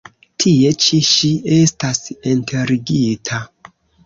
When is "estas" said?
1.59-2.01